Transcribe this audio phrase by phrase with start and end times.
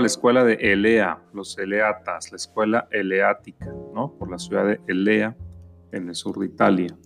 [0.00, 4.14] La escuela de Elea, los Eleatas, la escuela eleática, ¿no?
[4.18, 5.36] Por la ciudad de Elea,
[5.92, 6.96] en el sur de Italia.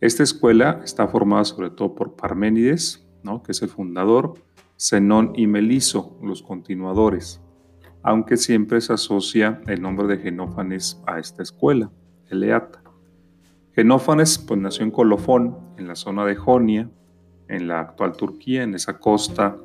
[0.00, 3.42] Esta escuela está formada sobre todo por Parménides, ¿no?
[3.42, 4.34] que es el fundador,
[4.78, 7.42] Zenón y Meliso, los continuadores,
[8.02, 11.90] aunque siempre se asocia el nombre de Genófanes a esta escuela,
[12.30, 12.82] Eleata.
[13.74, 16.90] Genófanes pues, nació en Colofón, en la zona de Jonia,
[17.48, 19.58] en la actual Turquía, en esa costa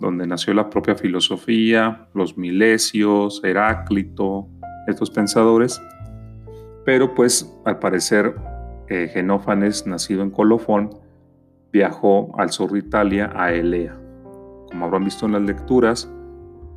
[0.00, 4.48] donde nació la propia filosofía, los milesios, Heráclito,
[4.86, 5.80] estos pensadores.
[6.84, 8.34] Pero pues al parecer
[8.88, 10.90] eh, Genófanes, nacido en Colofón,
[11.72, 13.98] viajó al sur de Italia, a Elea.
[14.68, 16.10] Como habrán visto en las lecturas,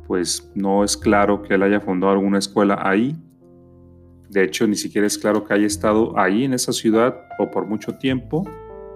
[0.06, 3.16] pues no es claro que él haya fundado alguna escuela ahí.
[4.30, 7.66] De hecho, ni siquiera es claro que haya estado ahí en esa ciudad o por
[7.66, 8.44] mucho tiempo.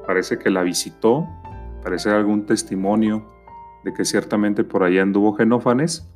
[0.07, 1.29] Parece que la visitó,
[1.83, 3.27] parece algún testimonio
[3.85, 6.09] de que ciertamente por allá anduvo Genófanes,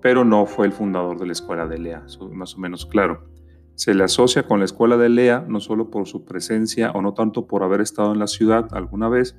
[0.00, 3.28] pero no fue el fundador de la escuela de es más o menos claro.
[3.74, 7.14] Se le asocia con la escuela de Elea no solo por su presencia o no
[7.14, 9.38] tanto por haber estado en la ciudad alguna vez,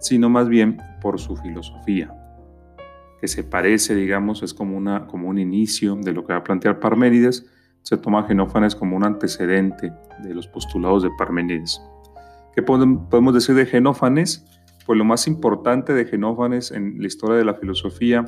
[0.00, 2.14] sino más bien por su filosofía,
[3.20, 6.44] que se parece, digamos, es como, una, como un inicio de lo que va a
[6.44, 7.46] plantear Parménides,
[7.82, 9.92] se toma Genófanes como un antecedente
[10.22, 11.80] de los postulados de Parménides.
[12.54, 14.44] ¿Qué podemos decir de Genófanes?
[14.86, 18.24] Pues lo más importante de Genófanes en la historia de la filosofía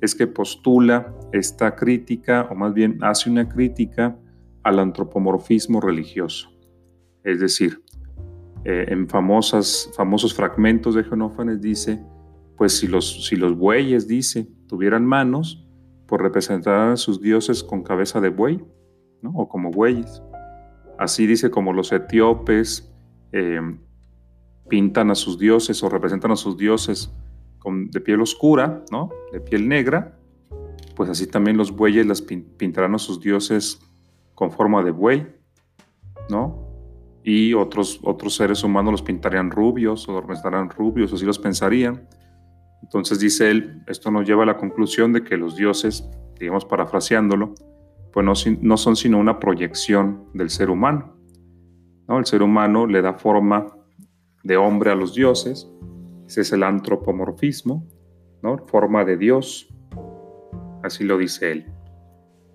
[0.00, 4.18] es que postula esta crítica, o más bien hace una crítica
[4.62, 6.50] al antropomorfismo religioso.
[7.22, 7.82] Es decir,
[8.64, 12.02] eh, en famosos fragmentos de Genófanes dice,
[12.56, 15.66] pues si los, si los bueyes, dice, tuvieran manos,
[16.06, 18.62] pues representaran a sus dioses con cabeza de buey,
[19.22, 19.32] ¿no?
[19.34, 20.22] o como bueyes.
[20.98, 22.92] Así dice como los etíopes
[23.32, 23.60] eh,
[24.68, 27.12] pintan a sus dioses o representan a sus dioses
[27.58, 29.10] con, de piel oscura, ¿no?
[29.32, 30.18] de piel negra,
[30.94, 33.80] pues así también los bueyes las pintarán a sus dioses
[34.34, 35.26] con forma de buey,
[36.28, 36.62] ¿no?
[37.22, 42.06] Y otros, otros seres humanos los pintarían rubios o los rubios, así los pensarían.
[42.82, 46.06] Entonces dice él, esto nos lleva a la conclusión de que los dioses,
[46.38, 47.54] digamos parafraseándolo,
[48.12, 51.16] pues no, no son sino una proyección del ser humano.
[52.06, 52.18] ¿no?
[52.18, 53.74] El ser humano le da forma
[54.44, 55.68] de hombre a los dioses,
[56.26, 57.86] ese es el antropomorfismo,
[58.42, 58.58] ¿no?
[58.66, 59.68] forma de Dios,
[60.82, 61.66] así lo dice él.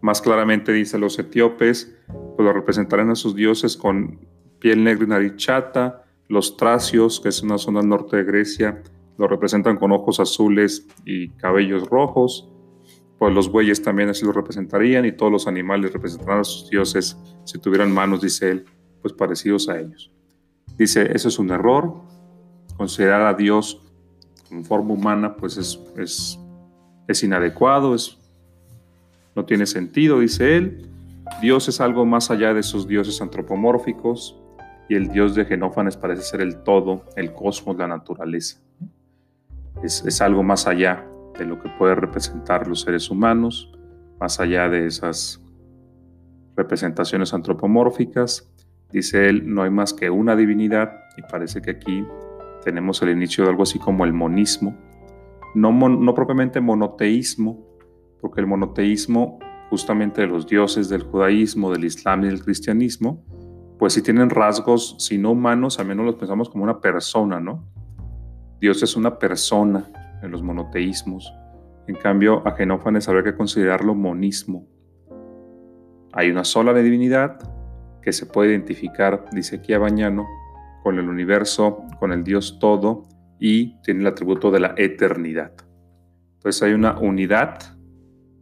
[0.01, 4.25] Más claramente dice los etíopes, pues lo representarán a sus dioses con
[4.59, 8.81] piel negra y nariz chata, los tracios, que es una zona al norte de Grecia,
[9.17, 12.49] lo representan con ojos azules y cabellos rojos,
[13.17, 17.17] pues los bueyes también así lo representarían y todos los animales representarán a sus dioses
[17.43, 18.65] si tuvieran manos, dice él,
[19.01, 20.13] pues parecidos a ellos.
[20.79, 21.93] Dice, eso es un error,
[22.77, 23.81] considerar a Dios
[24.49, 26.39] en forma humana pues es, es,
[27.07, 28.17] es inadecuado, es
[29.35, 30.89] no tiene sentido, dice él.
[31.41, 34.35] Dios es algo más allá de esos dioses antropomórficos
[34.87, 38.59] y el Dios de Genófanes parece ser el todo, el cosmos, la naturaleza.
[39.83, 41.05] Es, es algo más allá
[41.37, 43.71] de lo que puede representar los seres humanos,
[44.19, 45.41] más allá de esas
[46.55, 48.49] representaciones antropomórficas.
[48.91, 52.05] Dice él, no hay más que una divinidad y parece que aquí
[52.63, 54.75] tenemos el inicio de algo así como el monismo,
[55.55, 57.65] no, no propiamente monoteísmo,
[58.21, 59.39] porque el monoteísmo
[59.69, 63.23] justamente de los dioses del judaísmo, del islam y del cristianismo,
[63.77, 67.65] pues si tienen rasgos, si no humanos, al menos los pensamos como una persona, ¿no?
[68.59, 69.87] Dios es una persona
[70.21, 71.31] en los monoteísmos.
[71.87, 74.67] En cambio, a Genófanes habría que considerarlo monismo.
[76.11, 77.39] Hay una sola divinidad
[78.01, 80.27] que se puede identificar, dice aquí a Bañano,
[80.83, 83.05] con el universo, con el Dios todo
[83.39, 85.51] y tiene el atributo de la eternidad.
[86.35, 87.77] Entonces hay una unidad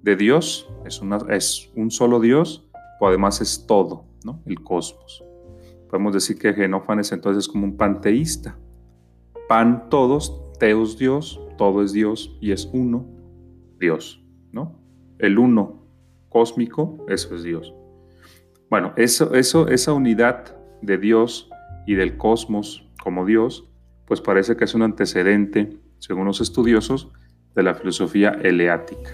[0.04, 2.70] de Dios, es, una, es un solo Dios,
[3.00, 4.42] o además es todo, ¿no?
[4.46, 5.24] el cosmos.
[5.90, 8.58] Podemos decir que Genófanes entonces es como un panteísta.
[9.48, 13.06] Pan todos, teos Dios, todo es Dios y es uno
[13.80, 14.80] Dios, ¿no?
[15.20, 15.84] El uno
[16.30, 17.74] cósmico, eso es Dios.
[18.70, 21.50] Bueno, eso, eso, esa unidad de Dios
[21.86, 23.70] y del cosmos como Dios,
[24.06, 27.12] pues parece que es un antecedente, según los estudiosos,
[27.56, 29.12] de la filosofía eleática.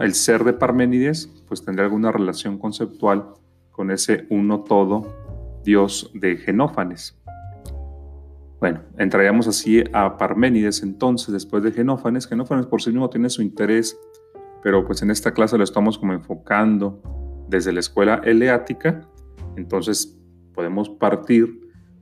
[0.00, 3.34] El ser de Parménides pues tendría alguna relación conceptual
[3.70, 7.20] con ese uno todo Dios de Genófanes.
[8.58, 12.26] Bueno, entraríamos así a Parménides entonces, después de Genófanes.
[12.26, 13.98] Genófanes por sí mismo tiene su interés,
[14.62, 19.08] pero pues en esta clase lo estamos como enfocando desde la escuela eleática.
[19.56, 20.18] Entonces
[20.54, 21.60] podemos partir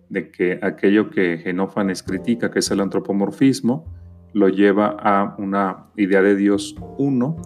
[0.09, 3.85] de que aquello que Genófanes critica, que es el antropomorfismo,
[4.33, 7.37] lo lleva a una idea de Dios uno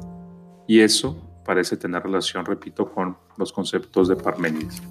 [0.67, 4.83] y eso parece tener relación, repito, con los conceptos de Parménides.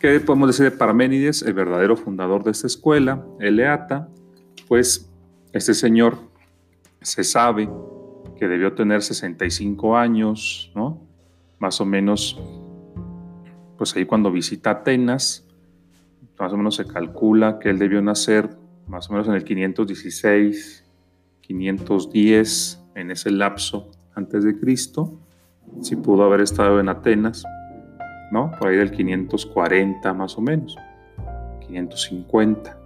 [0.00, 4.08] ¿Qué podemos decir de Parménides, el verdadero fundador de esta escuela, Eleata?
[4.66, 5.12] Pues
[5.52, 6.16] este señor
[7.00, 7.68] se sabe
[8.38, 11.07] que debió tener 65 años, ¿no?
[11.58, 12.40] Más o menos,
[13.76, 15.46] pues ahí cuando visita Atenas,
[16.38, 18.56] más o menos se calcula que él debió nacer
[18.86, 20.84] más o menos en el 516,
[21.42, 25.20] 510, en ese lapso antes de Cristo,
[25.82, 27.44] si pudo haber estado en Atenas,
[28.32, 28.50] ¿no?
[28.58, 30.76] Por ahí del 540 más o menos,
[31.66, 32.78] 550,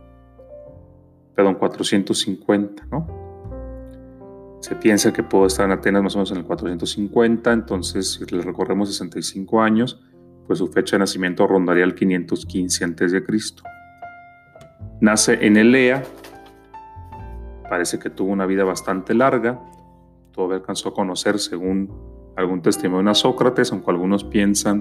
[1.34, 3.21] perdón, 450, ¿no?
[4.62, 8.24] Se piensa que pudo estar en Atenas más o menos en el 450, entonces si
[8.32, 10.00] le recorremos 65 años,
[10.46, 13.24] pues su fecha de nacimiento rondaría el 515 a.C.
[15.00, 16.04] Nace en Elea,
[17.68, 19.60] parece que tuvo una vida bastante larga,
[20.30, 21.92] todavía alcanzó a conocer, según
[22.36, 24.80] algún testimonio, a Sócrates, aunque algunos piensan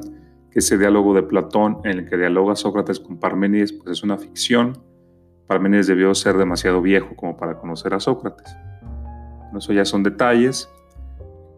[0.52, 4.20] que ese diálogo de Platón en el que dialoga Sócrates con Parménides pues es una
[4.20, 4.78] ficción.
[5.48, 8.56] Parménides debió ser demasiado viejo como para conocer a Sócrates.
[9.56, 10.70] Eso ya son detalles.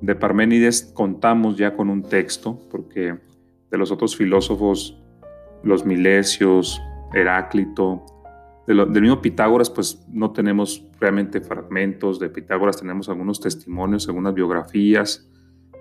[0.02, 3.18] De Parménides contamos ya con un texto, porque
[3.72, 5.02] de los otros filósofos,
[5.64, 6.82] los Milesios,
[7.14, 8.06] Heráclito,
[8.68, 15.30] del mismo Pitágoras, pues no tenemos realmente fragmentos de Pitágoras, tenemos algunos testimonios, algunas biografías,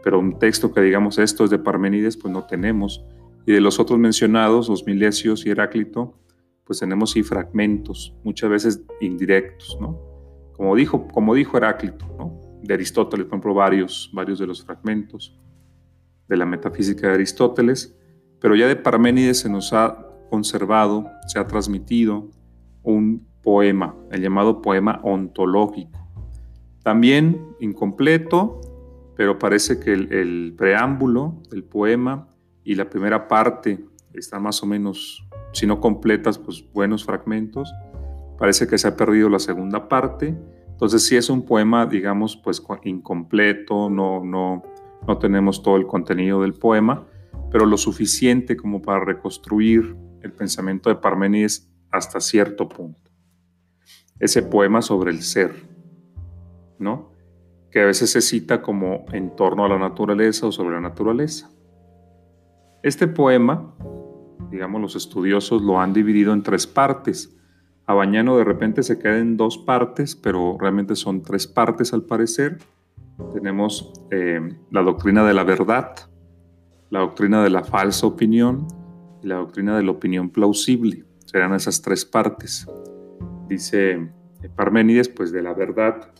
[0.03, 3.05] pero un texto que digamos esto es de Parménides, pues no tenemos.
[3.47, 6.19] Y de los otros mencionados, los Milesios y Heráclito,
[6.64, 10.12] pues tenemos sí fragmentos, muchas veces indirectos, ¿no?
[10.62, 12.06] Como dijo, como dijo Heráclito.
[12.62, 15.37] De Aristóteles, por ejemplo, varios, varios de los fragmentos
[16.29, 17.99] de la metafísica de Aristóteles,
[18.41, 22.31] pero ya de Parménides se nos ha conservado, se ha transmitido
[22.85, 25.99] un poema, el llamado poema ontológico.
[26.85, 28.61] También incompleto,
[29.17, 32.29] pero parece que el, preámbulo del poema
[32.62, 37.69] y la primera parte están más o menos, si no completas, pues buenos fragmentos.
[38.42, 40.36] Parece que se ha perdido la segunda parte.
[40.66, 44.64] Entonces sí es un poema, digamos, pues incompleto, no, no,
[45.06, 47.06] no tenemos todo el contenido del poema,
[47.52, 53.12] pero lo suficiente como para reconstruir el pensamiento de Parménides hasta cierto punto.
[54.18, 55.52] Ese poema sobre el ser,
[56.80, 57.12] ¿no?
[57.70, 61.48] Que a veces se cita como en torno a la naturaleza o sobre la naturaleza.
[62.82, 63.72] Este poema,
[64.50, 67.38] digamos, los estudiosos lo han dividido en tres partes.
[67.87, 72.02] A Bañano de repente se queda en dos partes, pero realmente son tres partes al
[72.02, 72.58] parecer
[73.32, 74.40] tenemos eh,
[74.70, 75.94] la doctrina de la verdad,
[76.90, 78.67] la doctrina de la falsa opinión
[79.23, 81.05] y la doctrina de la opinión plausible.
[81.25, 82.67] Serán esas tres partes.
[83.49, 84.08] Dice
[84.56, 86.11] Parménides, pues de la verdad,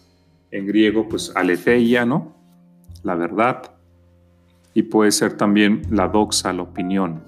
[0.51, 2.35] en griego, pues aletheia, ¿no?
[3.03, 3.75] La verdad.
[4.75, 7.25] Y puede ser también la doxa, la opinión.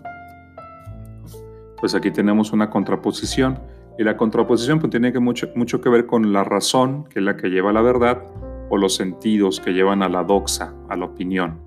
[1.78, 3.58] Pues aquí tenemos una contraposición.
[3.98, 7.24] Y la contraposición pues, tiene que mucho, mucho que ver con la razón, que es
[7.24, 8.22] la que lleva a la verdad,
[8.68, 11.60] o los sentidos que llevan a la doxa, a la opinión.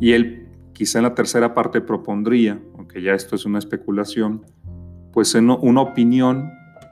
[0.00, 4.44] Y él quizá en la tercera parte propondría, aunque ya esto es una especulación,
[5.12, 6.50] pues una opinión,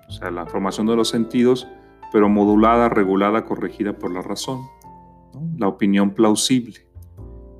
[0.08, 1.68] o sea, la formación de los sentidos,
[2.12, 4.60] pero modulada, regulada, corregida por la razón,
[5.58, 6.86] la opinión plausible,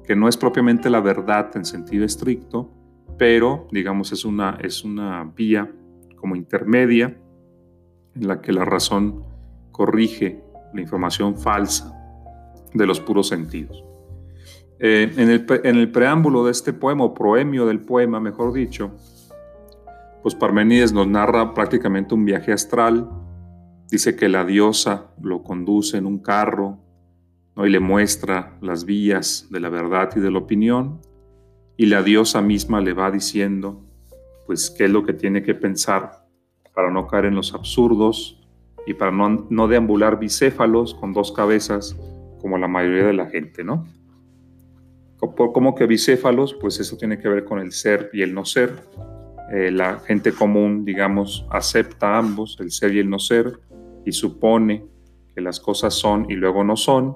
[0.07, 2.71] que no es propiamente la verdad en sentido estricto,
[3.19, 5.71] pero digamos es una, es una vía
[6.23, 7.15] como intermedia
[8.15, 9.25] en la que la razón
[9.73, 10.41] corrige
[10.73, 11.93] la información falsa
[12.73, 13.85] de los puros sentidos.
[14.79, 18.93] Eh, en, el, preámbulo de este poema, o proemio del poema, mejor dicho,
[20.23, 23.11] pues Parmenides nos narra prácticamente un viaje astral.
[23.91, 26.79] Dice que la diosa lo conduce en un carro
[27.57, 31.01] y le muestra las vías de la verdad y de la opinión.
[31.77, 33.85] Y la diosa misma le va diciendo,
[34.47, 36.27] pues, qué es lo que tiene que pensar
[36.75, 38.43] para no caer en los absurdos,
[38.87, 41.97] y para no, deambular bicéfalos con dos cabezas
[42.41, 43.87] como la mayoría de la gente, ¿no?
[45.19, 48.75] Como que bicéfalos, pues eso tiene que ver con el ser y el no ser.
[49.53, 53.61] Eh, la gente común, digamos, acepta ambos, el ser y el no ser,
[54.05, 54.85] y supone
[55.33, 57.15] que las cosas son y luego no son,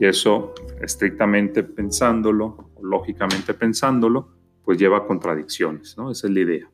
[0.00, 4.35] y eso, estrictamente pensándolo, o lógicamente pensándolo,
[4.66, 6.10] pues lleva contradicciones, ¿no?
[6.10, 6.68] Esa es la idea.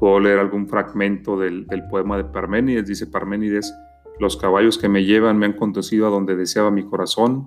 [0.00, 2.88] Puedo leer algún fragmento del, poema de Parménides.
[2.88, 3.72] Dice Parménides,
[4.18, 7.46] los caballos que me llevan me han conducido a donde deseaba mi corazón.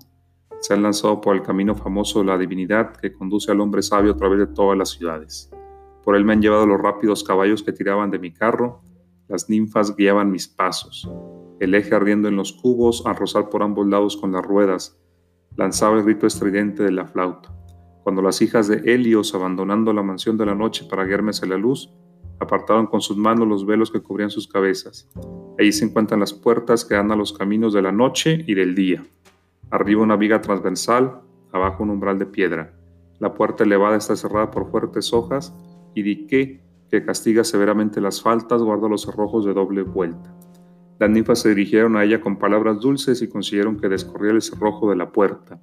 [0.61, 4.13] Se han lanzado por el camino famoso de la divinidad que conduce al hombre sabio
[4.13, 5.51] a través de todas las ciudades.
[6.05, 8.81] Por él me han llevado los rápidos caballos que tiraban de mi carro.
[9.27, 11.07] Las ninfas guiaban mis pasos.
[11.59, 14.97] el eje ardiendo en los cubos al rozar por ambos lados con las ruedas,
[15.57, 17.58] lanzaba el grito estridente de la flauta.
[18.09, 21.57] Cuando las hijas de Helios, abandonando la mansión de la noche para guiarme hacia la
[21.57, 21.93] luz,
[22.39, 25.07] apartaron con sus manos los velos que cubrían sus cabezas.
[25.59, 28.73] Allí se encuentran las puertas que dan a los caminos de la noche y del
[28.73, 29.05] día.
[29.69, 32.73] Arriba una viga transversal, abajo un umbral de piedra.
[33.19, 35.55] La puerta elevada está cerrada por fuertes hojas
[35.93, 40.35] y dique que castiga severamente las faltas guarda los cerrojos de doble vuelta.
[40.97, 44.89] Las ninfas se dirigieron a ella con palabras dulces y consiguieron que descorriera el cerrojo
[44.89, 45.61] de la puerta.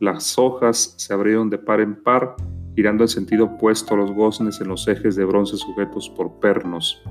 [0.00, 2.36] Las hojas se abrieron de par en par,
[2.76, 7.02] girando en sentido opuesto a los goznes en los ejes de bronce sujetos por pernos.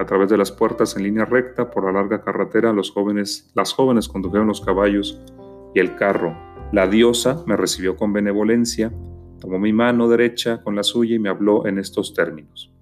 [0.00, 3.72] A través de las puertas en línea recta por la larga carretera, los jóvenes, las
[3.72, 5.20] jóvenes condujeron los caballos
[5.72, 6.36] y el carro.
[6.72, 8.92] La diosa me recibió con benevolencia,
[9.38, 12.72] tomó mi mano derecha con la suya y me habló en estos términos.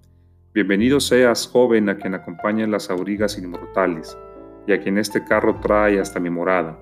[0.55, 4.17] Bienvenido seas, joven, a quien acompañan las aurigas inmortales,
[4.65, 6.79] y a quien este carro trae hasta mi morada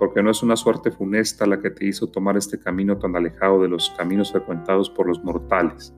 [0.00, 3.60] porque no es una suerte funesta la que te hizo tomar este camino tan alejado
[3.60, 5.94] de los caminos frecuentados por los mortales,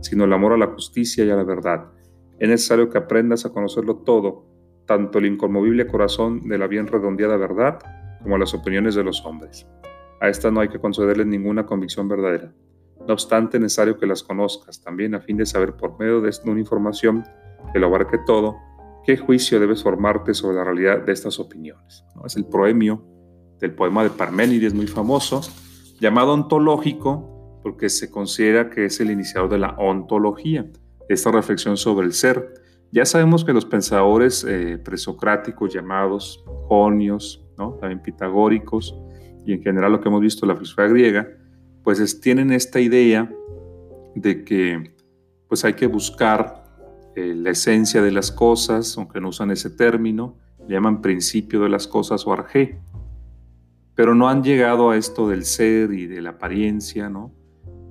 [0.00, 1.84] sino el amor a la justicia y a la verdad.
[2.38, 4.46] Es necesario que aprendas a conocerlo todo,
[4.86, 7.78] tanto el inconmovible corazón de la bien redondeada verdad
[8.22, 9.66] como las opiniones de los hombres.
[10.22, 12.54] A esta no hay que concederles ninguna convicción verdadera.
[13.06, 16.30] No obstante, es necesario que las conozcas también a fin de saber por medio de
[16.46, 17.22] una información
[17.74, 18.56] que lo abarque todo,
[19.04, 22.02] qué juicio debes formarte sobre la realidad de estas opiniones.
[22.16, 22.24] ¿No?
[22.24, 23.11] Es el proemio
[23.62, 25.40] del poema de Parménides muy famoso,
[26.00, 30.66] llamado ontológico porque se considera que es el iniciador de la ontología,
[31.08, 32.54] esta reflexión sobre el ser.
[32.90, 37.74] Ya sabemos que los pensadores eh, presocráticos llamados jonios, ¿no?
[37.74, 38.98] también pitagóricos,
[39.46, 41.28] y en general lo que hemos visto en la filosofía griega,
[41.84, 43.32] pues tienen esta idea
[44.16, 44.92] de que
[45.46, 46.64] pues hay que buscar
[47.14, 51.68] eh, la esencia de las cosas, aunque no usan ese término, le llaman principio de
[51.68, 52.80] las cosas o arjé
[54.02, 57.32] pero no han llegado a esto del ser y de la apariencia, ¿no?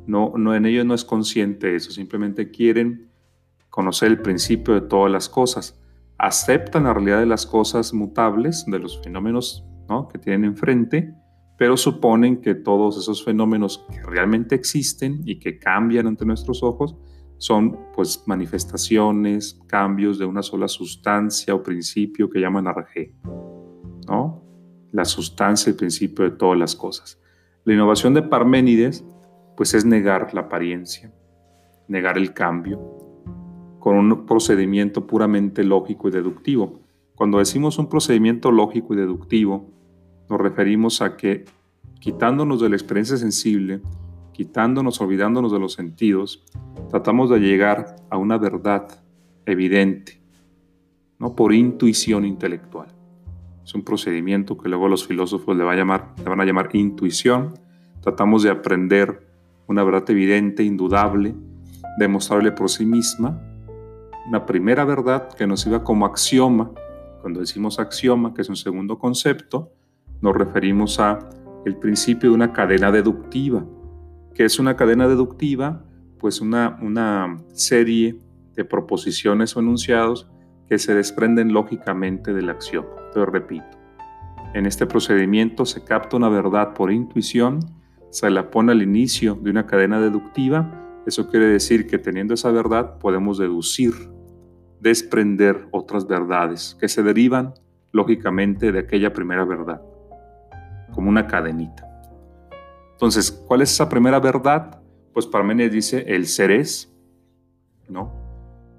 [0.08, 3.10] No, no en ellos no es consciente eso, simplemente quieren
[3.70, 5.82] conocer el principio de todas las cosas,
[6.18, 10.10] aceptan la realidad de las cosas mutables, de los fenómenos ¿no?
[10.10, 11.16] que tienen enfrente,
[11.58, 16.98] pero suponen que todos esos fenómenos que realmente existen y que cambian ante nuestros ojos
[17.38, 23.16] son pues manifestaciones, cambios de una sola sustancia o principio que llaman arjé,
[24.10, 24.41] ¿no?
[24.92, 27.20] La sustancia y principio de todas las cosas.
[27.64, 29.06] La innovación de Parménides,
[29.56, 31.14] pues es negar la apariencia,
[31.88, 32.80] negar el cambio,
[33.80, 36.82] con un procedimiento puramente lógico y deductivo.
[37.16, 39.70] Cuando decimos un procedimiento lógico y deductivo,
[40.30, 41.46] nos referimos a que
[42.00, 43.82] quitándonos de la experiencia sensible,
[44.34, 46.44] quitándonos, olvidándonos de los sentidos,
[46.90, 48.88] tratamos de llegar a una verdad
[49.46, 50.22] evidente,
[51.20, 53.01] no por intuición intelectual.
[53.72, 56.68] Es un procedimiento que luego los filósofos le, va a llamar, le van a llamar
[56.74, 57.54] intuición.
[58.02, 59.26] Tratamos de aprender
[59.66, 61.34] una verdad evidente, indudable,
[61.98, 63.42] demostrable por sí misma,
[64.28, 66.70] una primera verdad que nos iba como axioma.
[67.22, 69.72] Cuando decimos axioma, que es un segundo concepto,
[70.20, 71.20] nos referimos a
[71.66, 73.66] el principio de una cadena deductiva.
[74.36, 75.86] que es una cadena deductiva?
[76.20, 78.20] Pues una, una serie
[78.54, 80.30] de proposiciones o enunciados
[80.72, 82.88] que se desprenden lógicamente del axioma.
[83.14, 83.78] Pero repito,
[84.54, 87.60] en este procedimiento se capta una verdad por intuición,
[88.10, 92.52] se la pone al inicio de una cadena deductiva, eso quiere decir que teniendo esa
[92.52, 93.92] verdad podemos deducir,
[94.80, 97.54] desprender otras verdades que se derivan
[97.92, 99.82] lógicamente de aquella primera verdad,
[100.94, 101.86] como una cadenita.
[102.94, 104.82] Entonces, ¿cuál es esa primera verdad?
[105.12, 106.96] Pues Parménides dice, el ser es,
[107.90, 108.14] ¿no?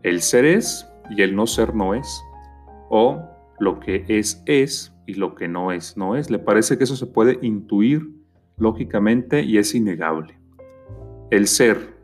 [0.03, 2.23] El ser es y el no ser no es,
[2.89, 3.23] o
[3.59, 6.31] lo que es es y lo que no es no es.
[6.31, 8.09] Le parece que eso se puede intuir
[8.57, 10.39] lógicamente y es innegable.
[11.31, 11.97] El ser,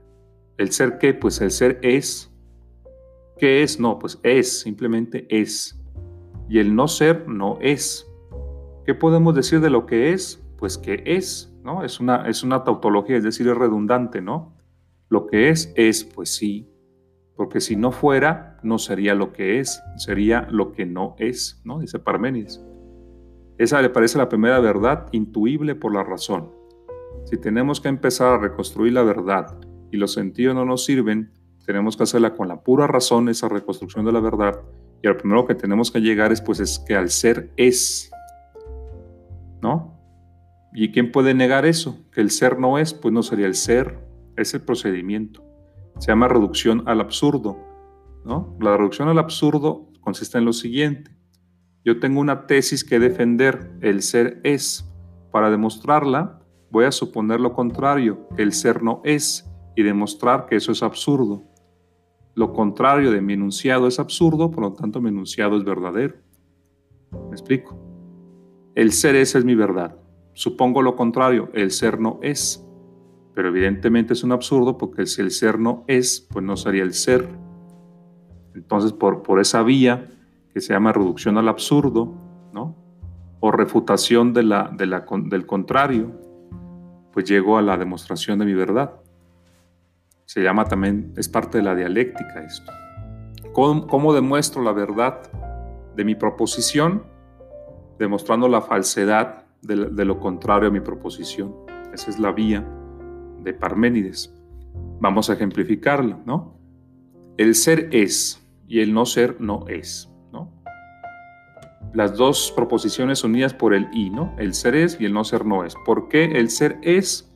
[0.57, 1.15] ¿el ser qué?
[1.15, 2.33] Pues el ser es.
[3.39, 3.79] ¿Qué es?
[3.79, 5.81] No, pues es, simplemente es.
[6.49, 8.07] Y el no ser no es.
[8.85, 10.43] ¿Qué podemos decir de lo que es?
[10.57, 11.85] Pues que es, ¿no?
[11.85, 14.57] Es una, es una tautología, es decir, es redundante, ¿no?
[15.11, 16.69] Lo que es, es, pues sí,
[17.37, 21.81] porque si no fuera, no sería lo que es, sería lo que no es, ¿no?
[21.81, 22.65] Dice Parménides.
[23.59, 26.53] Esa le parece la primera verdad intuible por la razón.
[27.25, 29.59] Si tenemos que empezar a reconstruir la verdad
[29.91, 31.33] y los sentidos no nos sirven,
[31.67, 34.61] tenemos que hacerla con la pura razón, esa reconstrucción de la verdad.
[35.03, 38.11] Y lo primero que tenemos que llegar es, pues, es que al ser es,
[39.61, 39.99] ¿no?
[40.73, 41.99] ¿Y quién puede negar eso?
[42.13, 43.99] Que el ser no es, pues no sería el ser,
[44.37, 45.45] es el procedimiento.
[45.99, 47.59] Se llama reducción al absurdo.
[48.25, 48.57] ¿No?
[48.61, 51.17] La reducción al absurdo consiste en lo siguiente.
[51.85, 54.85] yo tengo una tesis que defender, el ser es.
[55.33, 60.73] Para demostrarla, voy a suponer lo contrario, el ser no es, y demostrar que eso
[60.73, 61.45] es absurdo.
[62.35, 66.17] Lo contrario de mi enunciado es absurdo, por lo tanto mi enunciado es verdadero.
[67.13, 67.77] ¿Me explico?
[68.75, 69.97] El ser es es mi verdad.
[70.35, 72.65] Supongo lo contrario, el ser no es.
[73.35, 76.93] Pero evidentemente es un absurdo porque si el ser no es, pues no sería el
[76.93, 77.29] ser.
[78.55, 80.11] Entonces, por, por esa vía
[80.53, 82.15] que se llama reducción al absurdo,
[82.53, 82.77] ¿no?
[83.41, 86.13] O refutación de de del contrario,
[87.13, 88.95] pues llego a la demostración de mi verdad.
[90.25, 92.73] Se llama también, es parte de la dialéctica esto.
[93.53, 95.21] ¿Cómo, cómo demuestro la verdad
[95.95, 97.03] de mi proposición?
[97.99, 101.55] demostrando la falsedad de, lo contrario a mi proposición.
[101.93, 102.65] Esa es la vía
[103.43, 104.33] de Parménides.
[105.01, 106.58] Vamos a ejemplificarla, ¿no?
[107.39, 110.53] El ser es y el no ser no es, ¿no?
[111.95, 114.35] Las dos proposiciones unidas por el y, ¿no?
[114.39, 115.75] El ser es y el no ser no es.
[115.87, 117.33] ¿Por qué el ser es?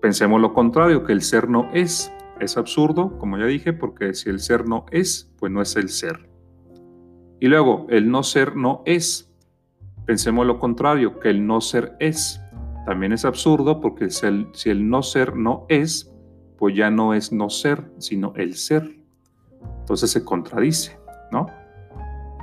[0.00, 2.12] Pensemos lo contrario, que el ser no es.
[2.40, 5.88] Es absurdo, como ya dije, porque si el ser no es, pues no es el
[5.88, 6.30] ser.
[7.40, 9.34] Y luego, el no ser no es.
[10.06, 12.40] Pensemos lo contrario, que el no ser es.
[12.86, 14.24] También es absurdo porque si
[14.70, 16.14] el, no ser no es,
[16.56, 18.96] pues ya no es no ser, sino el ser.
[19.80, 20.98] Entonces se contradice,
[21.30, 21.46] ¿no?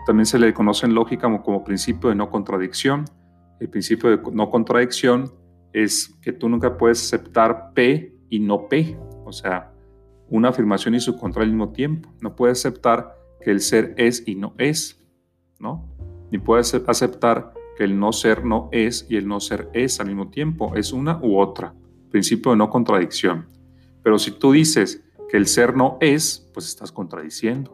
[0.05, 3.05] También se le conoce en lógica como, principio de no contradicción.
[3.60, 5.34] El principio de no contradicción
[5.72, 9.72] es que tú nunca puedes aceptar P y no P, o sea,
[10.29, 12.10] una afirmación y su contra al mismo tiempo.
[12.22, 15.01] No puedes aceptar que el ser es y no es,
[15.60, 15.88] ¿no?
[16.32, 20.08] Ni puedes aceptar que el no ser no es y el no ser es al
[20.08, 20.76] mismo tiempo.
[20.76, 21.73] Es una u otra.
[22.10, 23.47] Principio de no contradicción.
[24.04, 25.03] Pero si tú dices
[25.34, 27.72] que el ser no es, pues estás contradiciendo.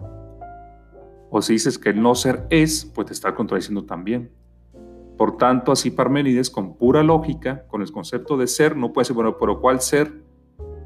[1.29, 4.31] O si dices que el no ser es, pues te estás contradiciendo también.
[5.17, 9.15] Por tanto, así Parménides, con pura lógica, con el concepto de ser, no puede ser,
[9.17, 10.23] bueno, pero ¿cuál ser?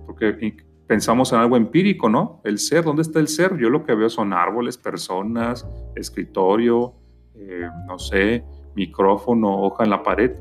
[0.08, 2.42] Porque pensamos en algo empírico, ¿no?
[2.44, 3.56] El ser, ¿dónde está el ser?
[3.58, 6.96] Yo lo que veo son árboles, personas, escritorio,
[7.36, 8.44] eh, no sé,
[8.76, 10.32] micrófono, hoja en la pared,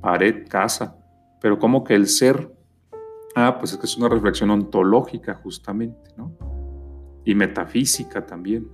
[0.00, 0.96] pared, casa.
[1.40, 2.53] Pero como que el ser,
[3.34, 6.36] ah, pues es que es una reflexión ontológica justamente, ¿no?
[7.24, 8.68] Y metafísica también.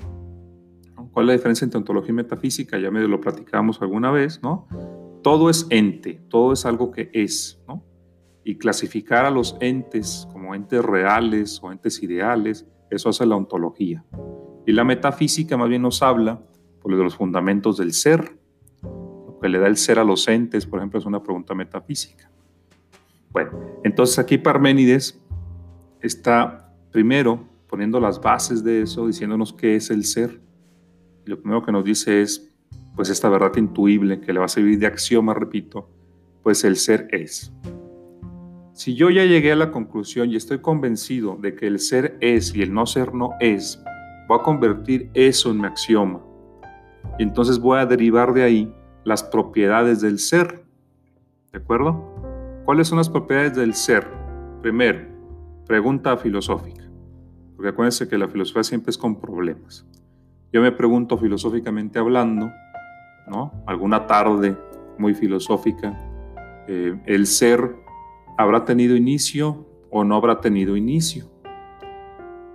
[1.12, 2.78] ¿Cuál es la diferencia entre ontología y metafísica?
[2.78, 4.68] Ya medio lo platicamos alguna vez, ¿no?
[5.22, 7.84] Todo es ente, todo es algo que es, ¿no?
[8.44, 14.04] Y clasificar a los entes como entes reales o entes ideales, eso hace la ontología.
[14.66, 16.42] Y la metafísica más bien nos habla
[16.80, 18.38] por de los fundamentos del ser,
[19.40, 22.30] que le da el ser a los entes, por ejemplo, es una pregunta metafísica.
[23.30, 23.50] Bueno,
[23.84, 25.20] entonces aquí Parménides
[26.00, 30.40] está primero poniendo las bases de eso, diciéndonos qué es el ser.
[31.24, 32.52] Y lo primero que nos dice es,
[32.96, 35.88] pues esta verdad intuible que le va a servir de axioma, repito,
[36.42, 37.52] pues el ser es.
[38.72, 42.54] Si yo ya llegué a la conclusión y estoy convencido de que el ser es
[42.54, 43.80] y el no ser no es,
[44.26, 46.20] voy a convertir eso en mi axioma.
[47.18, 50.64] Y entonces voy a derivar de ahí las propiedades del ser.
[51.52, 52.29] ¿De acuerdo?
[52.70, 54.06] ¿Cuáles son las propiedades del ser?
[54.62, 55.00] Primero,
[55.66, 56.85] pregunta filosófica.
[57.56, 59.85] Porque acuérdense que la filosofía siempre es con problemas.
[60.52, 62.48] Yo me pregunto filosóficamente hablando,
[63.26, 63.52] ¿no?
[63.66, 64.56] Alguna tarde
[64.98, 65.98] muy filosófica,
[66.68, 67.74] eh, ¿el ser
[68.38, 71.28] habrá tenido inicio o no habrá tenido inicio?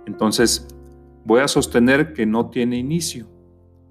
[0.06, 0.66] Entonces,
[1.26, 3.26] voy a sostener que no tiene inicio.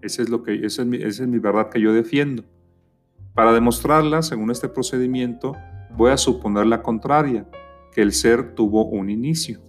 [0.01, 2.43] Esa es, lo que, esa es, mi, esa es mi verdad que yo defiendo.
[3.35, 5.55] Para demostrarla, según este procedimiento,
[5.95, 7.47] voy a suponer la contraria,
[7.91, 9.59] que el ser tuvo un inicio.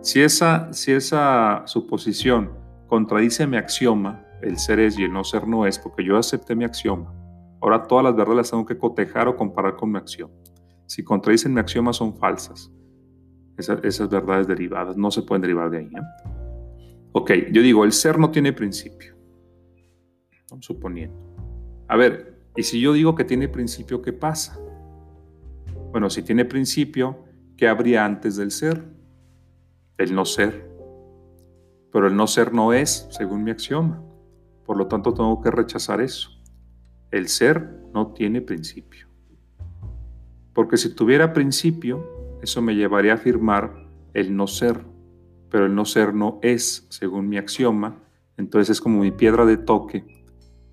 [0.00, 2.50] Si esa, si esa suposición
[2.88, 6.54] contradice mi axioma, el ser es y el no ser no es, porque yo acepté
[6.54, 7.14] mi axioma,
[7.60, 10.34] ahora todas las verdades las tengo que cotejar o comparar con mi axioma.
[10.86, 12.70] Si contradicen mi axioma son falsas.
[13.56, 15.90] Esas, verdades derivadas no se pueden derivar de ahí.
[17.12, 19.14] Ok, yo digo, el ser no tiene principio
[20.60, 21.16] suponiendo.
[21.88, 24.58] A ver, y si yo digo que tiene principio, ¿qué pasa?
[25.94, 27.24] Bueno, si tiene principio,
[27.56, 28.82] ¿qué habría antes del ser?
[29.96, 30.68] El no ser.
[31.92, 34.02] Pero el no ser no es, según mi axioma.
[34.66, 36.30] Por lo tanto, tengo que rechazar eso.
[37.12, 39.06] El ser no tiene principio.
[40.52, 44.84] Porque si tuviera principio, eso me llevaría a afirmar el no ser.
[45.48, 48.02] Pero el no ser no es, según mi axioma.
[48.36, 50.24] Entonces es como mi piedra de toque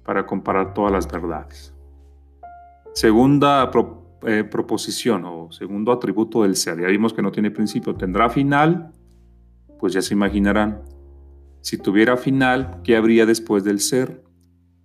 [0.04, 1.76] para comparar todas las verdades.
[2.94, 3.70] Segunda
[4.24, 6.80] eh, proposición o segundo atributo del ser.
[6.80, 7.96] Ya vimos que no tiene principio.
[7.96, 8.92] ¿Tendrá final?
[9.80, 10.84] Pues ya se imaginarán.
[11.62, 14.24] Si tuviera final, ¿qué habría después del ser?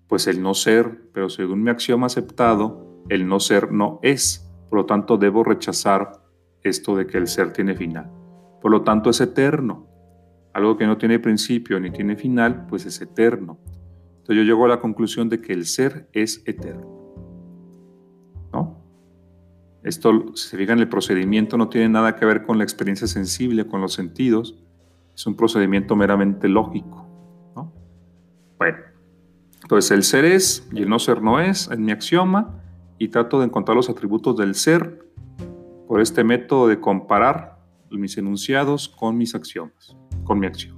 [0.09, 4.51] Pues el no ser, pero según mi axioma aceptado, el no ser no es.
[4.69, 6.13] Por lo tanto, debo rechazar
[6.63, 8.11] esto de que el ser tiene final.
[8.61, 9.87] Por lo tanto, es eterno.
[10.55, 13.59] Algo que no tiene principio ni tiene final, pues es eterno.
[14.19, 16.96] Entonces yo llego a la conclusión de que el ser es eterno.
[19.87, 23.69] Esto, si se fijan, el procedimiento no tiene nada que ver con la experiencia sensible,
[23.69, 24.59] con los sentidos.
[25.15, 27.07] Es un procedimiento meramente lógico.
[27.55, 27.73] ¿no?
[28.59, 28.79] Bueno,
[29.63, 32.61] entonces el ser es y el no ser no es, en mi axioma,
[32.99, 35.07] y trato de encontrar los atributos del ser
[35.87, 40.77] por este método de comparar mis enunciados con mis axiomas, con mi acción.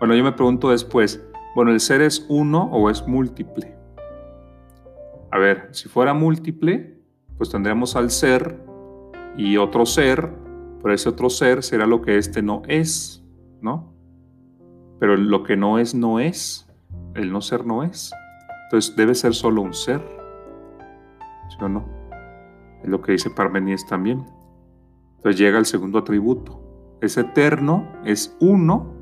[0.00, 3.76] Bueno, yo me pregunto después, bueno, ¿el ser es uno o es múltiple?
[5.30, 6.95] A ver, si fuera múltiple,
[7.36, 8.64] pues tendríamos al ser
[9.36, 10.32] y otro ser,
[10.82, 13.24] pero ese otro ser será lo que este no es,
[13.60, 13.92] ¿no?
[14.98, 16.66] Pero lo que no es, no es.
[17.14, 18.12] El no ser no es.
[18.64, 20.00] Entonces debe ser solo un ser.
[21.48, 21.86] ¿Sí o no?
[22.82, 24.26] Es lo que dice Parmenides también.
[25.16, 26.62] Entonces llega el segundo atributo.
[27.00, 28.94] Es eterno, es uno.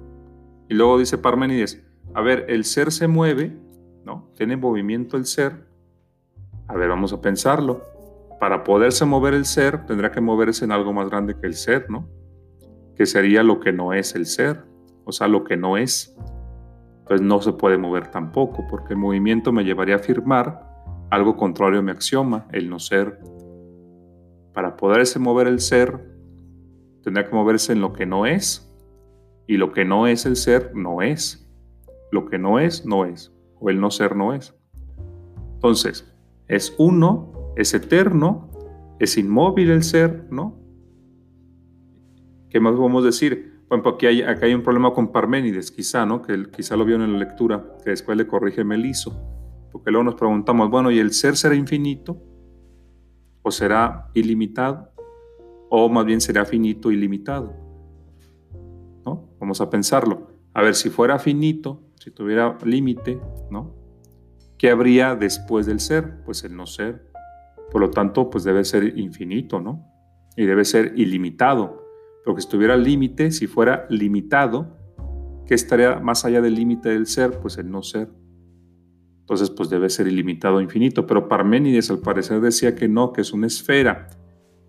[0.69, 3.57] Y luego dice Parmenides, a ver, el ser se mueve,
[4.05, 4.31] ¿no?
[4.37, 5.67] Tiene movimiento el ser.
[6.67, 7.83] A ver, vamos a pensarlo.
[8.45, 11.89] Para poderse mover el ser, tendrá que moverse en algo más grande que el ser,
[11.89, 12.07] ¿no?
[12.95, 14.67] Que sería lo que no es el ser,
[15.07, 16.15] o sea, lo que no es.
[16.99, 20.61] Entonces no se puede mover tampoco, porque el movimiento me llevaría a afirmar
[21.11, 23.19] algo contrario a mi axioma, el no ser.
[24.53, 26.07] Para poderse mover el ser,
[27.03, 28.71] tendrá que moverse en lo que no es,
[29.47, 31.51] y lo que no es el ser no es.
[32.13, 34.55] Lo que no es, no es, o el no ser no es.
[35.55, 36.15] Entonces,
[36.47, 38.51] es uno, es eterno,
[38.99, 40.59] es inmóvil el ser, ¿no?
[42.51, 43.55] ¿Qué más podemos decir?
[43.69, 46.23] Bueno, aquí hay, un problema con Parménides, quizá, ¿no?
[46.23, 49.19] Que quizá lo vio en la lectura, que después le corrige Meliso.
[49.73, 52.23] Porque luego nos preguntamos, bueno, ¿y el ser será infinito?
[53.43, 54.93] ¿O será ilimitado?
[55.69, 57.53] ¿O más bien será finito ilimitado?
[59.05, 59.31] ¿No?
[59.41, 60.29] Vamos a pensarlo.
[60.53, 63.19] A ver, si fuera finito, si tuviera límite,
[63.51, 63.75] ¿no?
[64.57, 66.23] ¿Qué habría después del ser?
[66.25, 67.11] Pues el no ser.
[67.75, 69.85] Por lo tanto, pues debe ser infinito, ¿no?
[70.37, 71.85] Y debe ser ilimitado.
[72.25, 74.79] Porque si tuviera límite, si fuera limitado,
[75.45, 77.41] ¿qué estaría más allá del límite del ser?
[77.41, 78.13] Pues el no ser.
[79.19, 81.05] Entonces, pues debe ser ilimitado infinito.
[81.05, 84.09] Pero Parménides al parecer decía que no, que es una esfera,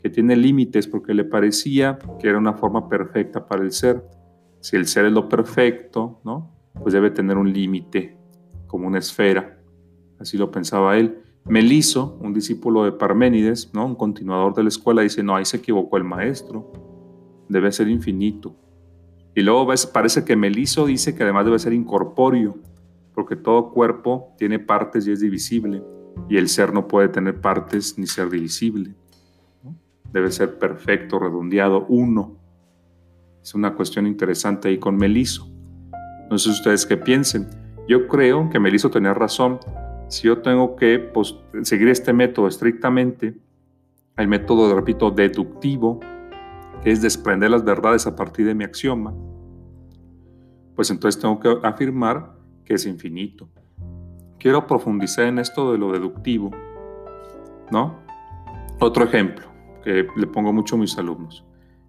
[0.02, 4.04] que tiene límites porque le parecía que era una forma perfecta para el ser.
[4.62, 6.58] Si el ser es lo perfecto, ¿no?
[6.82, 8.18] Pues debe tener un límite,
[8.66, 9.60] como una esfera.
[10.18, 11.22] Así lo pensaba él.
[11.48, 13.86] Meliso, un discípulo de Parménides, ¿no?
[13.86, 16.72] un continuador de la escuela, dice, no, ahí se equivocó el maestro.
[17.48, 18.56] Debe ser infinito.
[19.36, 22.58] Y luego parece que Meliso dice que además debe ser incorpóreo
[23.16, 25.82] porque todo cuerpo tiene partes y es divisible,
[26.30, 28.94] y el ser no puede tener partes ni ser divisible.
[30.12, 32.38] Debe ser perfecto, redondeado, uno.
[33.42, 35.50] Es una cuestión interesante ahí con Meliso.
[36.30, 37.48] No sé ustedes qué piensen.
[37.88, 39.60] Yo creo que Meliso tenía razón.
[40.08, 43.36] Si yo tengo que pues, seguir este método estrictamente,
[44.18, 46.00] el método, repito, deductivo,
[46.84, 49.14] que es desprender las verdades a partir de mi axioma,
[50.76, 53.50] pues entonces tengo que afirmar que es infinito.
[54.40, 56.52] Quiero profundizar en esto de lo deductivo,
[57.72, 58.00] ¿no?
[58.80, 59.48] Otro ejemplo
[59.84, 61.46] que le pongo mucho a mis alumnos.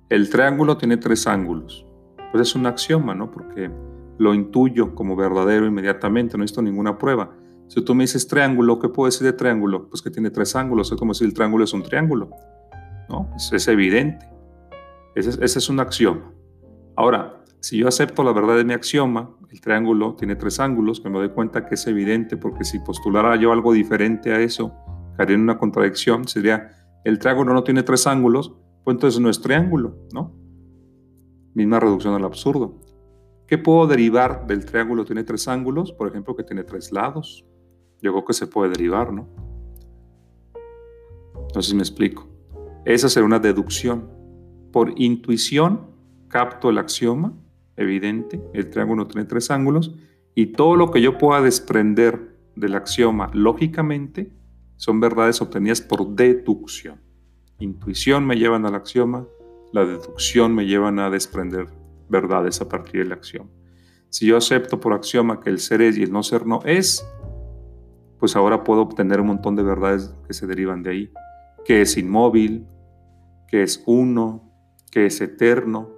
[0.09, 1.85] El triángulo tiene tres ángulos.
[2.31, 3.31] Pues es un axioma, ¿no?
[3.31, 3.71] Porque
[4.19, 7.31] lo intuyo como verdadero inmediatamente, no necesito ninguna prueba.
[7.69, 9.89] Si tú me dices triángulo, ¿qué puedo decir de triángulo?
[9.89, 12.31] Pues que tiene tres ángulos, es como si el triángulo es un triángulo,
[13.09, 13.29] ¿no?
[13.37, 14.29] Es, evidente.
[15.15, 16.33] Ese, es un axioma.
[16.95, 21.11] Ahora, si yo acepto la verdad de mi axioma, el triángulo tiene tres ángulos, que
[21.11, 24.73] me doy cuenta que es evidente, porque si postulara yo algo diferente a eso,
[25.17, 26.71] caería en una contradicción, sería,
[27.05, 30.33] el triángulo no tiene tres ángulos, pues entonces no es triángulo, ¿no?
[31.55, 32.81] Misma reducción al absurdo.
[33.49, 35.93] ¿Qué puedo derivar del triángulo tiene tres ángulos?
[35.93, 37.45] Por ejemplo, que tiene tres lados.
[38.03, 39.29] Yo creo que se puede derivar, ¿no?
[41.49, 42.29] Entonces me explico.
[42.85, 44.11] Esa sería una deducción.
[44.73, 45.87] Por intuición
[46.29, 47.33] capto el axioma
[47.77, 49.95] evidente, el triángulo tiene tres ángulos,
[50.35, 54.33] y todo lo que yo pueda desprender del axioma lógicamente
[54.77, 57.01] son verdades obtenidas por deducción.
[57.59, 59.27] Intuición me llevan al axioma,
[59.73, 61.69] la deducción me llevan a desprender
[62.09, 63.51] verdades a partir del axioma.
[64.11, 67.07] Si yo acepto por axioma que el ser es y el no ser no es,
[68.19, 71.13] pues ahora puedo obtener un montón de verdades que se derivan de ahí,
[71.65, 72.67] que es inmóvil,
[73.49, 74.51] que es uno,
[74.91, 75.91] que es eterno,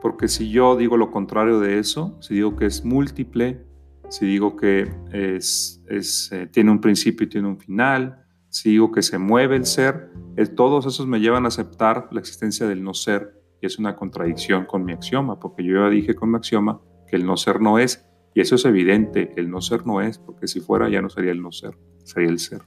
[0.00, 3.64] porque si yo digo lo contrario de eso, si digo que es múltiple,
[4.08, 5.82] si digo que es,
[6.30, 10.10] eh, tiene un principio y tiene un final, si digo que se mueve el ser,
[10.56, 13.34] todos esos me llevan a aceptar la existencia del no ser.
[13.60, 17.16] Y es una contradicción con mi axioma, porque yo ya dije con mi axioma que
[17.16, 20.46] el no ser no es, y eso es evidente, el no ser no es, porque
[20.46, 22.62] si fuera ya no sería el no ser, sería el ser.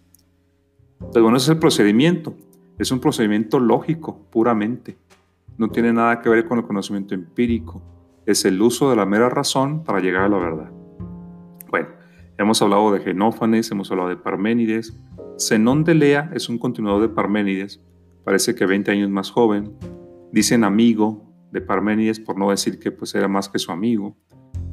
[0.95, 2.36] Entonces, bueno, ese es el procedimiento,
[2.78, 4.97] es un procedimiento lógico, puramente,
[5.58, 7.82] no tiene nada que ver con el conocimiento empírico,
[8.26, 10.71] es el uso de la mera razón para llegar a la verdad.
[11.69, 11.89] Bueno,
[12.38, 15.00] hemos hablado de Genófanes, hemos hablado de Parménides,
[15.39, 17.82] Zenón de Lea es un continuador de Parménides,
[18.24, 19.74] parece que 20 años más joven,
[20.32, 24.15] dicen amigo de Parménides por no decir que pues era más que su amigo,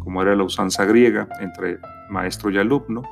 [0.08, 3.02] como era la usanza griega entre maestro y alumno,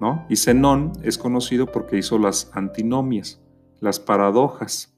[0.00, 0.24] ¿no?
[0.30, 3.42] Y Zenón es conocido porque hizo las antinomias,
[3.80, 4.96] las paradojas,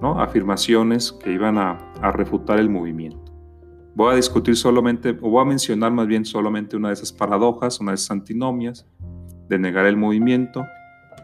[0.00, 0.18] ¿no?
[0.18, 1.76] Afirmaciones que iban a,
[2.12, 3.30] refutar el movimiento.
[3.94, 7.78] Voy a discutir solamente, o voy a mencionar más bien solamente una de esas paradojas,
[7.78, 8.86] una de esas antinomias,
[9.50, 10.64] de negar el movimiento.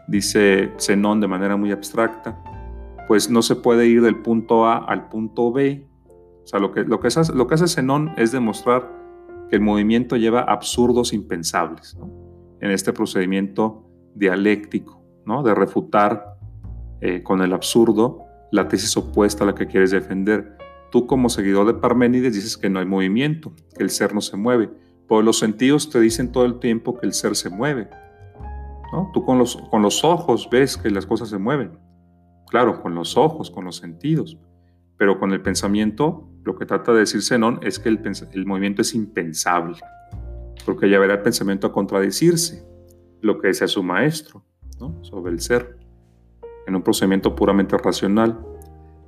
[0.07, 2.39] Dice Zenón de manera muy abstracta,
[3.07, 5.83] pues no se puede ir del punto A al punto B.
[6.43, 9.03] O sea, lo que, lo que hace Zenón es demostrar
[9.49, 11.97] que el movimiento lleva absurdos impensables
[12.61, 15.43] en este procedimiento dialéctico, ¿no?
[15.43, 16.37] de refutar
[17.01, 20.57] eh, con el absurdo la tesis opuesta a la que quieres defender.
[20.91, 24.37] Tú como seguidor de Parménides dices que no hay movimiento, que el ser no se
[24.37, 24.69] mueve,
[25.07, 27.89] pues los sentidos te dicen todo el tiempo que el ser se mueve.
[29.13, 31.77] Tú con los, con los ojos ves que las cosas se mueven.
[32.47, 34.37] Claro, con los ojos, con los sentidos.
[34.97, 37.99] Pero con el pensamiento, lo que trata de decir Zenón es que el,
[38.31, 39.77] el movimiento es impensable.
[40.63, 42.63] Porque verá el pensamiento a contradecirse,
[43.21, 44.45] lo que decía su maestro
[44.79, 45.03] ¿no?
[45.03, 45.77] sobre el ser,
[46.67, 48.39] en un procedimiento puramente racional.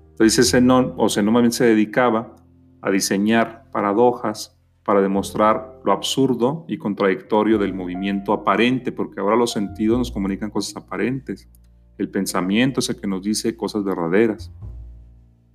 [0.09, 2.35] Entonces Zenón, o Zenón más bien se dedicaba
[2.81, 9.51] a diseñar paradojas para demostrar lo absurdo y contradictorio del movimiento aparente, porque ahora los
[9.51, 11.47] sentidos nos comunican cosas aparentes.
[11.97, 14.51] El pensamiento es el que nos dice cosas verdaderas,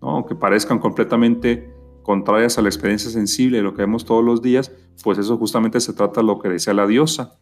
[0.01, 0.11] ¿no?
[0.11, 1.72] aunque parezcan completamente
[2.03, 5.81] contrarias a la experiencia sensible de lo que vemos todos los días, pues eso justamente
[5.81, 7.39] se trata de lo que decía la diosa.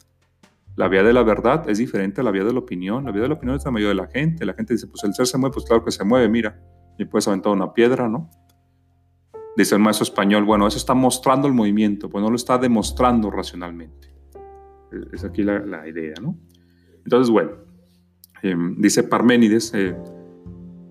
[0.77, 3.05] La vía de la verdad es diferente a la vía de la opinión.
[3.05, 4.47] La vía de la opinión es la mayoría de la gente.
[4.47, 6.61] La gente dice, pues el ser se mueve, pues claro que se mueve, mira,
[6.99, 8.31] y puedes aventar una piedra, ¿no?
[9.57, 13.31] Dice el maestro español, bueno, eso está mostrando el movimiento, pues no lo está demostrando
[13.31, 14.15] racionalmente.
[15.13, 16.39] Es aquí la, idea, ¿no?
[17.05, 17.53] Entonces, bueno,
[18.43, 19.97] em, dice Parménides, eh,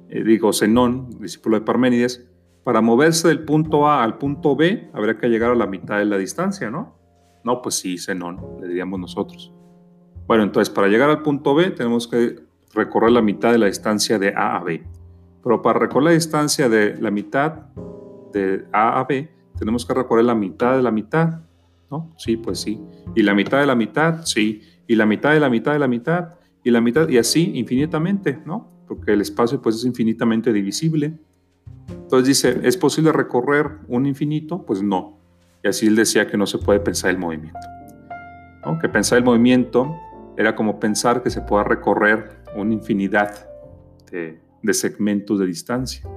[0.09, 2.29] eh, digo Zenón, discípulo de Parménides,
[2.63, 6.05] para moverse del punto A al punto B habría que llegar a la mitad de
[6.05, 6.95] la distancia, ¿no?
[7.43, 9.53] No, pues sí, Zenón, le diríamos nosotros.
[10.27, 12.35] Bueno, entonces para llegar al punto B tenemos que
[12.73, 14.83] recorrer la mitad de la distancia de A a B.
[15.43, 17.53] Pero para recorrer la distancia de la mitad
[18.33, 21.41] de A a B, tenemos que recorrer la mitad de la mitad,
[21.89, 22.11] ¿no?
[22.17, 22.79] Sí, pues sí.
[23.15, 24.61] Y la mitad de la mitad, sí.
[24.87, 28.39] Y la mitad de la mitad de la mitad, y la mitad, y así infinitamente,
[28.45, 28.69] ¿no?
[28.87, 31.17] Porque el espacio pues es infinitamente divisible.
[31.89, 34.65] Entonces dice, ¿es posible recorrer un infinito?
[34.65, 35.19] Pues no.
[35.63, 37.59] Y así él decía que no se puede pensar el movimiento.
[38.65, 38.79] ¿no?
[38.79, 39.95] Que pensar el movimiento
[40.37, 43.47] era como pensar que se pueda recorrer una infinidad
[44.11, 46.07] de, de segmentos de distancia.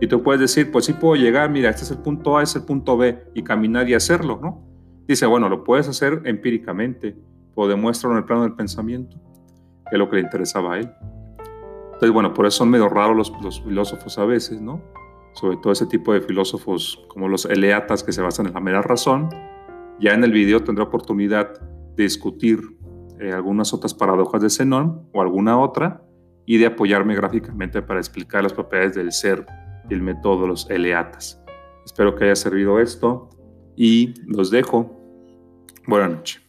[0.00, 2.58] Y tú puedes decir, pues sí puedo llegar, mira, este es el punto A, este
[2.58, 4.62] es el punto B, y caminar y hacerlo, ¿no?
[5.06, 7.16] Dice, bueno, lo puedes hacer empíricamente,
[7.54, 9.16] o demuéstralo en el plano del pensamiento,
[9.88, 10.90] que es lo que le interesaba a él.
[11.84, 14.82] Entonces, bueno, por eso son medio raros los, los filósofos a veces, ¿no?
[15.34, 18.82] Sobre todo ese tipo de filósofos como los eleatas que se basan en la mera
[18.82, 19.28] razón.
[20.00, 21.60] Ya en el video tendré oportunidad
[21.96, 22.60] de discutir
[23.20, 26.02] eh, algunas otras paradojas de Zenón o alguna otra
[26.46, 29.46] y de apoyarme gráficamente para explicar las propiedades del ser
[29.88, 31.42] y el método de los eleatas.
[31.84, 33.30] Espero que haya servido esto
[33.76, 34.90] y los dejo.
[35.86, 36.43] Buenas noches.